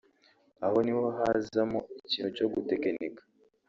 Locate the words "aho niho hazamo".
0.65-1.79